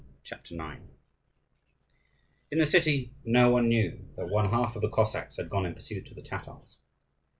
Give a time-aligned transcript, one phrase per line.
[0.23, 0.81] CHAPTER IX
[2.49, 5.75] In the city, no one knew that one half of the Cossacks had gone in
[5.75, 6.77] pursuit of the Tatars.